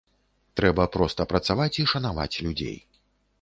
[0.59, 2.75] Трэба проста працаваць і шанаваць людзей.